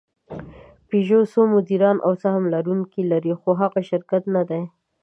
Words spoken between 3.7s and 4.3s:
شرکت